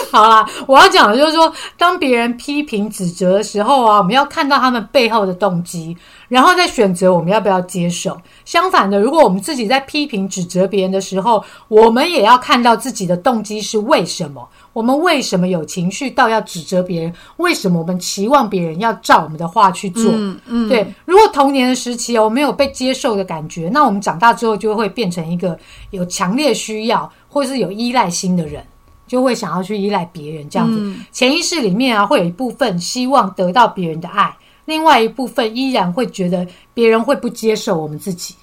[0.12, 5.96] 好啦，我要讲的就是说，当别人批评指责的时候啊，我们要看到他们背后的动机。
[6.28, 8.20] 然后再选择我们要不要接受。
[8.44, 14.46] 相反的，如果我们自己在批评指责别人的时候，我们也要看到自己的动机是为什么？
[14.74, 17.14] 我们为什么有情绪到要指责别人？
[17.38, 20.12] 为什么我们期望别人要照我们的话去做？
[20.14, 20.86] 嗯嗯，对。
[21.06, 25.58] 如果童年的时期我没有被接受的感觉，那我们长大之后就会变成一个
[25.92, 28.62] 有强烈需要或是有依赖心的人，
[29.08, 30.48] 就会想要去依赖别人。
[30.50, 34.36] 这样子，潜意识里面啊，会有一部分希望得到别人的爱。
[34.66, 38.36] 另外一部分依然会觉得别人会不接受我们自己，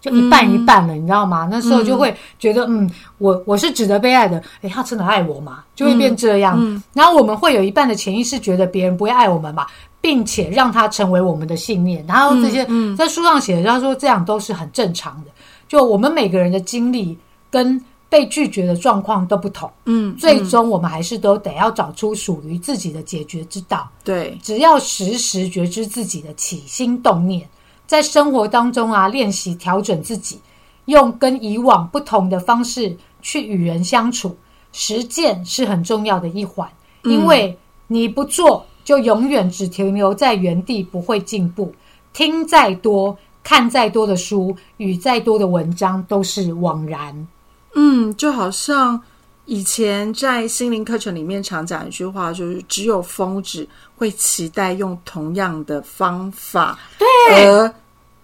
[0.00, 1.48] 就一半一半了，你知道吗？
[1.50, 5.64] 那时候就会觉得，嗯，我我是值得被爱的，诶，他真的爱我吗？
[5.74, 6.80] 就会变这样。
[6.92, 9.66] 然后我们会有一半的潜意识觉得别人不会爱我们嘛，
[10.00, 12.04] 并且让他成为我们的信念。
[12.06, 12.64] 然后这些
[12.96, 15.30] 在书上写的，他说这样都是很正常的。
[15.66, 17.18] 就我们每个人的经历
[17.50, 17.82] 跟
[18.12, 23.88] 被拒绝的状况都不同，嗯，最终我们还是都得要找出属于自己的解决之道。
[24.04, 27.48] 对，只要时时觉知自己的起心动念，
[27.86, 30.38] 在生活当中啊，练习调整自己，
[30.84, 34.36] 用跟以往不同的方式去与人相处，
[34.72, 36.68] 实践是很重要的一环。
[37.04, 37.56] 因为
[37.86, 41.72] 你不做，就永远只停留在原地，不会进步。
[42.12, 47.26] 听再多、看再多的书，与再多的文章，都是枉然。
[47.74, 49.00] 嗯，就好像
[49.44, 53.66] 以前在心灵课程里面常讲一句话，就是只有疯子
[53.96, 57.74] 会期待用同样的方法，对，而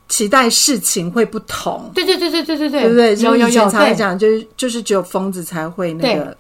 [0.09, 3.17] 期待事情会不同，对对对对对对对，对不对？
[3.17, 6.37] 有有有，常对讲，就是就是只有疯子才会那个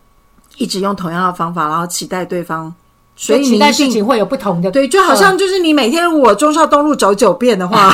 [0.56, 2.72] 一直用同样的方法，然后期待对方，
[3.16, 7.92] 所以期待事情会有不同的，对，就好像就是你每天我忠孝东路走九遍的话，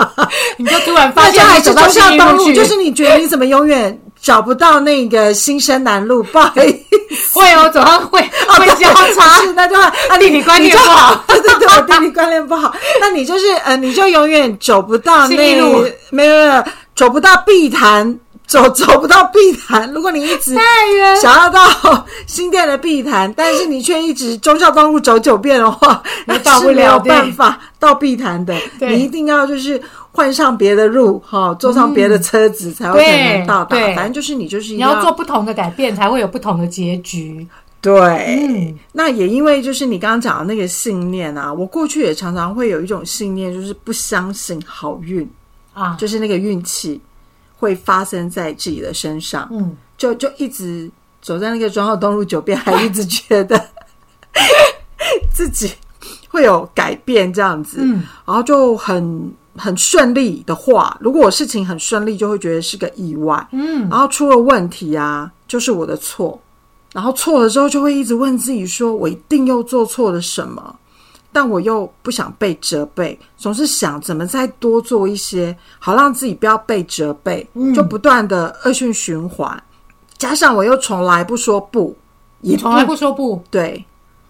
[0.58, 6.22] 你就突然发大现家还是忠你走到孝东路，就是你觉得你怎么永远找不到那个新生南路？
[6.32, 7.38] 不好意思。
[7.38, 11.22] 会哦，走上会会交叉，是那就啊，地理观念不好。
[11.28, 12.74] 对对对，我地理观念不好。
[13.00, 16.64] 那你就是呃，你就永远走不到那路没有没有
[16.96, 18.18] 走不到碧潭，
[18.54, 19.92] 走走不到碧潭。
[19.92, 20.54] 如果你一直
[21.20, 28.54] 想要到新店的碧潭，但是你却一直忠孝东路走九遍的话， 那到不是没有了办法到碧潭的。
[28.80, 29.80] 你一定要就是
[30.12, 33.76] 换上别的路哈，坐上别的车子才会可能到达。
[33.96, 37.44] 反正就是你就是你要做不同的改变，才会有不同的结局。
[37.80, 45.28] 对，嗯那也因为就是你刚刚讲的那个信念啊，我过去也常常会有一种信念，就是不相信好运，
[45.74, 46.98] 啊，就是那个运气
[47.64, 50.90] 会发生在自己的身上，嗯，就就一直
[51.22, 53.58] 走在那个庄浩东路九遍，还一直觉得
[55.32, 55.72] 自己
[56.28, 66.38] 会有改变这样子，嗯，然后就很很顺利的话，如果我事情很顺利，就会觉得是个意外，嗯，然后出了问题啊，就是我的错。
[66.92, 70.76] 然后错了之后，就会一直问自己说：“我一定又做错了什么？”
[71.34, 79.60] 但我又不想被责备，总是想怎么再多做一些，好让自己不要被责备，就不断的恶性循环。
[80.16, 81.94] 加上我又从来不说不，
[82.42, 83.84] 也从来不说不，对，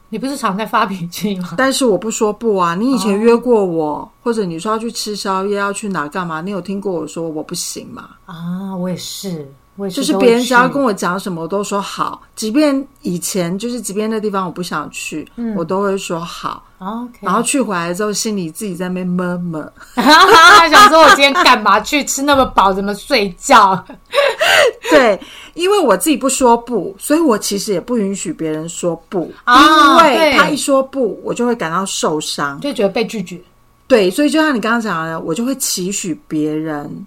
[0.08, 1.50] 你不是常在发脾气吗？
[1.58, 2.74] 但是我不说不啊。
[2.74, 6.40] 你以前哦约过我，或者你说要去吃宵夜，要去哪干嘛？
[6.40, 8.10] 你有听过我说我不行吗？
[8.24, 16.64] 啊，我也是，我是，就是别人只要跟我讲什么，我都说好，即便以前就是即便那地方我不想去，嗯我都会说好。
[16.78, 19.72] OK，然后去回来之后，心里自己在那边闷闷。
[19.96, 23.82] 想说我今天干嘛去吃那么饱，怎么睡觉？
[24.90, 25.18] 对，
[25.54, 32.60] 因为我自己不说不，所以我其实也不允许别人说不，啊因为他一说不，我就会感到受伤。
[32.60, 33.40] 就觉得被拒绝。
[33.86, 37.06] 对，所以就像你刚刚讲的，我就会期许别人，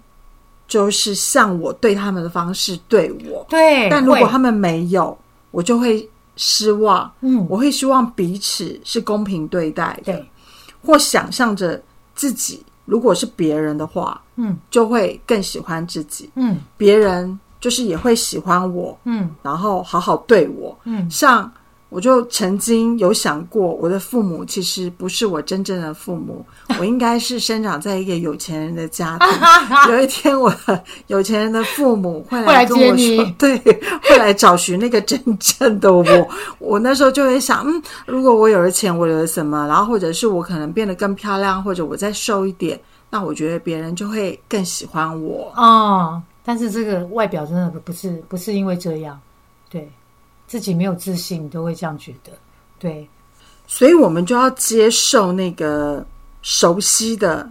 [0.68, 3.44] 就是像我对他们的方式对我。
[3.48, 5.16] 对，但如果他们没有，
[5.50, 7.10] 我就会失望。
[7.22, 10.24] 嗯，我会希望彼此是公平对待的，
[10.84, 11.82] 或想象着
[12.14, 20.78] 自己如果是别人的话，嗯就会更喜欢自己，嗯别人就是也会喜欢我，嗯然后好好对我。
[20.84, 21.50] 嗯像
[21.90, 26.44] 我就曾经有想过，我的父母其实不是我真正的父母，
[26.78, 29.28] 我应该是生长在一个有钱人的家庭。
[29.90, 33.58] 有一天，我的有钱人的父母会来跟我说，对，
[34.02, 36.04] 会来找寻那个真正的我。
[36.58, 42.78] 我那时候就会想，嗯，如果我有了钱，我有了什么，然后或者是我可能变得更漂亮，或者我再瘦一点，
[43.08, 45.50] 那我觉得别人就会更喜欢我。
[45.56, 49.18] 哦，但是这个外表真的不是不是因为这样，
[49.70, 49.90] 对
[50.48, 52.32] 自己没有自信你都会这样觉得，
[52.78, 53.08] 对，
[53.66, 56.04] 所以我们就要接受那个
[56.42, 57.48] 熟悉的。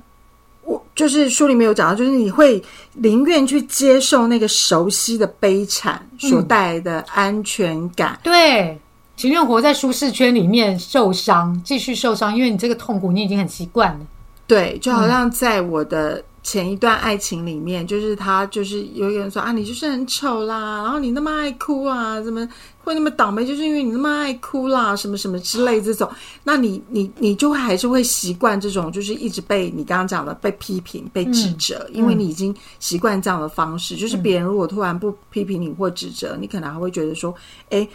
[0.63, 8.19] 我就是书里面有讲到，就是你会宁愿去接受那个熟悉的悲惨所带来的安全感。
[8.21, 8.77] 对，
[9.15, 13.99] 情愿活在舒适圈里面受伤，继续受伤，因为你这个痛苦你已经很习惯了。
[14.45, 22.47] 对，就好像在我的前一段爱情里面，就是他就是有一个人说啊，你就是很丑啦，然后你那么爱哭啊，怎么
[22.85, 23.45] 会那么倒霉？
[23.45, 26.09] 就是因为你那么爱哭啦，什么什么之类这种，
[26.45, 33.97] 那你你你就还是会习惯这种，就是一直被你刚刚讲的被批评、被指责，因为你已经习惯这样的方式。
[33.97, 37.35] 就是别人如果突然不批评你或指责，你可能还会觉得说，
[37.71, 37.85] 哎。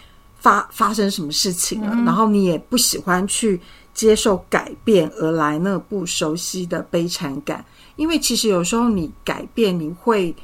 [0.42, 3.60] 发发生什么事情了，然后你也不喜欢去
[3.94, 7.64] 接受改变而来那不熟悉的悲惨感，
[7.94, 10.34] 因为其实有时候你改变，你会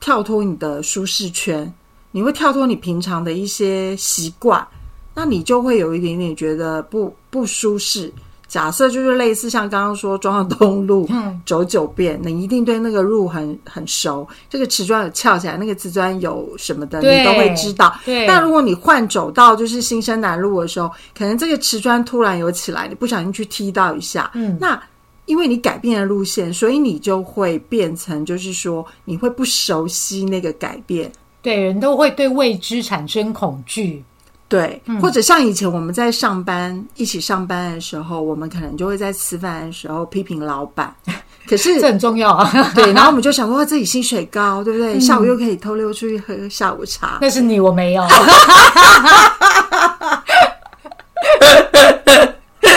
[0.00, 1.70] 跳脱你的舒适圈，
[2.12, 4.66] 你会跳脱你平常的一些习惯，
[5.14, 8.10] 那你就会有一点点觉得不不舒适。
[8.52, 14.28] 假设就是类似像刚刚说中央东路嗯走九遍，你一定对那个路很很熟。
[14.50, 17.98] 这个瓷砖有翘起来，那个瓷砖有什么的，你都会知道。
[18.04, 24.78] 对但如果你换走到就是新生南路的时候，可能这个瓷砖突然有起来，你不小心去踢到一下，嗯那
[25.24, 31.10] 因为你改变了路线，所以你就会变成就是说你会不熟悉那个改变。
[31.40, 34.04] 对，人都会对未知产生恐惧。
[34.52, 40.94] 对，或者像以前我们在上班一起上班的时候，我们可能就会在吃饭的时候批评老板，
[41.48, 42.52] 可是这很重要啊。
[42.76, 45.00] 对，然后我们就想说哇自己薪水高，对不对？
[45.00, 47.16] 下午又可以偷溜出去喝下午茶。
[47.22, 48.06] 那是你，我没有，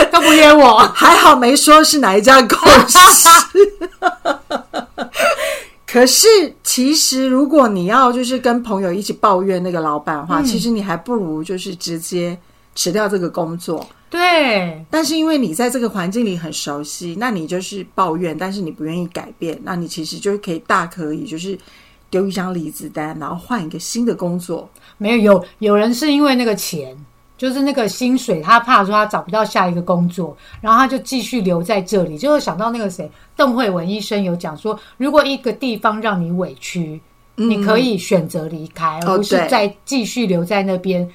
[0.10, 0.80] 都不约我。
[0.94, 2.58] 还好没说是哪一家公
[2.88, 2.98] 司。
[5.96, 6.28] 可是，
[6.62, 12.38] 其实如果你要就是跟朋友一起抱怨那个老板的话，其实你还不如就是直接
[12.76, 13.88] 辞掉这个工作。
[14.10, 21.58] 对，但是因为你在这个环境里很熟悉，那你就是抱怨，但是你不愿意改变，那你其实就可以大可以就是
[22.10, 24.70] 丢一张离职单，然后换一个新的工作。
[24.98, 26.94] 没有有有人是因为那个钱，
[27.38, 32.18] 就是那个薪水，他怕说他找不到下一个工作，然后他就继续留在这里。
[32.18, 37.00] 就是想到那个谁，邓慧文医生有讲说，如果一个地方让你委屈，
[37.36, 41.08] 你可以选择离开，而不是再继续留在那边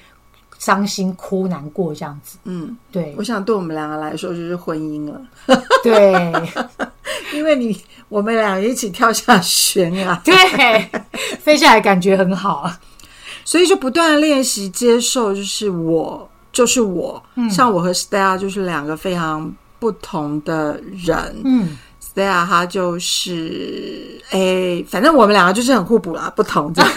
[0.58, 2.36] 伤心哭难过这样子。
[2.44, 3.14] 嗯，对。
[3.16, 5.20] 我想对我们两个来说就是婚姻了，
[5.82, 6.32] 对。
[7.32, 10.34] 因为你我们俩一起跳下悬崖，对，
[11.38, 12.70] 飞下来感觉很好。
[13.44, 21.40] 所以就不断的练习接受，就是我就是我，像我和 Stella 就是两个非常不同的人。
[21.44, 26.90] 嗯，Stella 她就是诶，反正我们两个就是很互补啦，不同这样。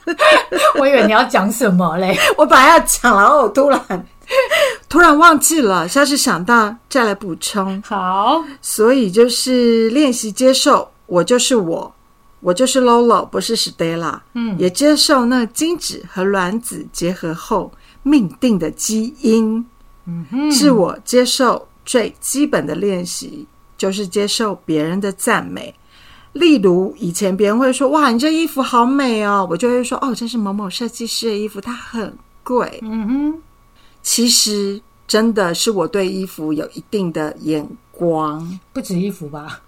[0.78, 2.16] 我以为你要讲什么嘞？
[2.36, 4.06] 我本来要讲，然后我突然
[4.88, 7.80] 突然忘记了，下次想到再来补充。
[7.86, 11.92] 好，所以就是练习接受，我就是我，
[12.46, 14.20] 我就是 Lolo，不是 Stella。
[14.34, 17.72] 嗯也接受那精子和卵子结合后
[18.04, 19.66] 命定的基因。
[20.04, 23.44] 嗯哼，自我接受最基本的练习
[23.76, 25.74] 就是接受别人的赞美。
[26.34, 32.78] 例如，以前别人会说：“哇，你这衣服好美哦！”我就会说：“哦，这是某某设计师的衣服，它很贵。
[32.82, 33.42] 嗯哼，”
[34.02, 38.60] 其实真的是我对衣服有一定的眼光。
[38.72, 39.60] 不止衣服吧？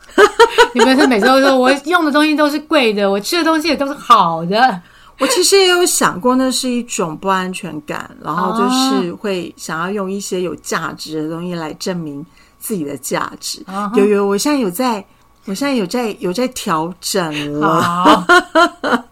[0.75, 4.81] 你们是每次都说我用的东西都是贵的，我吃的东西也都是好的。
[5.19, 12.25] 我其实也有想过，那是一种不安全感，然后就是会想要用一些有价值的东西来证明
[12.59, 13.61] 自己的价值。
[13.97, 15.05] 有有，我现在有在，
[15.47, 18.25] 我现在有在有在调整了。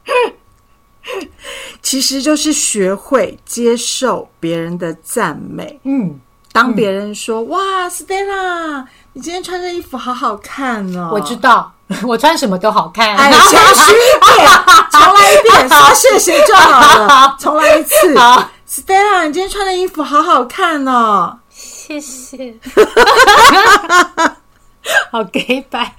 [1.83, 5.79] 其实就是学会接受别人的赞美。
[5.85, 6.21] 嗯，
[6.53, 8.85] 当别人说：“哇，Stella，
[9.17, 11.73] 你今天穿这衣服好好看哦！”我知道，
[12.07, 13.17] 我穿什么都好看。
[13.17, 14.47] 哎，谦虚一点，
[14.91, 18.13] 重来一遍，说谢谢就好了， 重来一次。
[18.21, 21.39] 好，Stella，你今天穿的衣服好好看哦。
[21.49, 22.57] 谢谢。
[25.11, 25.95] 好 gay 白，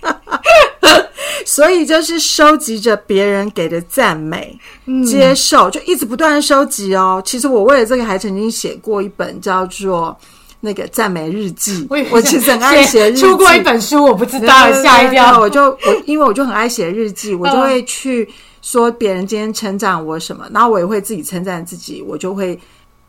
[1.43, 4.55] 所以就是收集着别人给的赞美，
[4.85, 7.19] 嗯接受，就一直不断的收集哦。
[7.25, 10.15] 其实我为了这个还曾经写过一本叫做
[10.59, 11.87] 那个赞美日记。
[12.11, 15.39] 我其实很爱写日记，出过一本书，我不知道，吓一跳。
[15.39, 18.27] 我就我因为我就很爱写日记， 我就会去
[18.61, 22.59] 说别人今天称赞我什么，然后我也会自己称赞自己，我就会。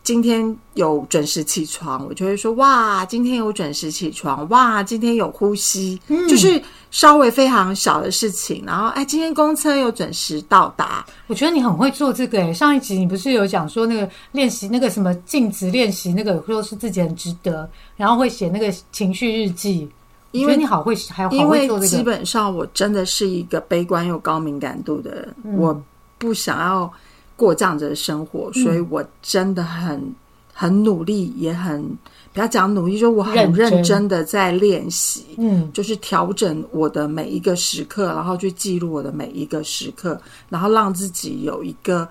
[0.01, 6.59] 今天有准时起床，我就会说哇，今天有准时起床，哇，今天有呼吸，就是
[6.91, 8.63] 稍微非常小的事情。
[8.65, 12.53] 然后哎，今天公车又准时到达，我觉得你很会做这个诶。
[12.53, 19.89] 上一集你不是有讲说那个练习那个什么镜子练习那个，说是自己很值得，然后会写那个情绪日记。
[20.31, 21.87] 因为你好会，还有好会做这个。
[21.87, 25.83] 基本上我真的是一个悲观又高敏感度的人，嗯我
[26.19, 26.91] 不想要
[27.35, 30.13] 过这样子的生活，所以我真的很
[30.53, 31.83] 很努力，也很
[32.31, 35.25] 不要讲努力，就我很认真认真的在练习。
[35.37, 42.07] 嗯，就是调整我的每一个时刻，然后去记录我的每一个时刻，然后让自己有一个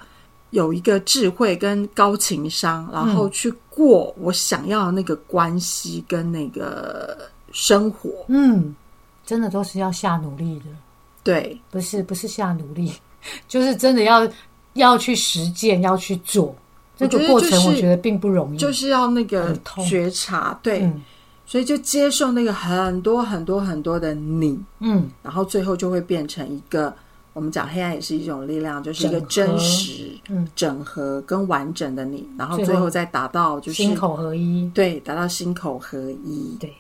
[0.51, 7.17] 有一个智慧跟高情商，然后去过我想要的那个关系跟那个
[7.53, 8.11] 生活。
[8.29, 8.75] 嗯，
[9.25, 10.65] 真的都是要下努力的，
[11.23, 12.93] 对，不是不是下努力，
[13.47, 14.29] 就是真的要
[14.75, 16.55] 要去实践，要去做。
[16.99, 19.57] 这个过程我觉得并不容易，就是要那个
[19.89, 21.01] 觉察，对，嗯
[21.47, 26.93] 所以就接受那个很多很多很多的你，嗯然后最后就会变成一个
[27.33, 34.69] 我们讲黑暗也是一种力量，就是一个真实、嗯整合跟完整的你，然后最后再达到就是心口合一。
[34.75, 36.57] 对，达到心口合一。
[36.61, 36.75] 对，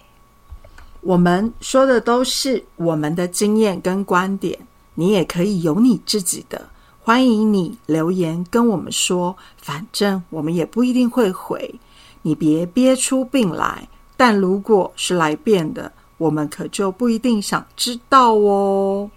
[1.00, 4.58] 我们说的都是我们的经验跟观点，
[4.94, 6.60] 你也可以有你自己的。
[7.08, 11.80] 欢迎你留言跟我们说，反正我们也不一定会回，
[12.20, 13.88] 你别憋出病来。
[14.14, 19.10] 但如果是来变的，我们可就不一定想知道哦。